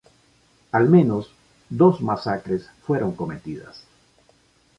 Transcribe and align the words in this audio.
Al 0.71 0.89
menos 0.89 1.29
dos 1.69 2.01
masacres 2.01 2.67
fueron 2.87 3.15
cometidas. 3.15 3.83